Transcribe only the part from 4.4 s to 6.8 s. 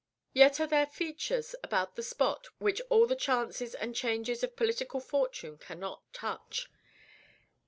of political fortune cannot touch.